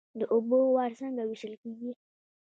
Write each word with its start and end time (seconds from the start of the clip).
د 0.19 0.21
اوبو 0.33 0.57
وار 0.75 0.91
څنګه 0.99 1.21
ویشل 1.25 1.53
کیږي؟ 1.61 1.91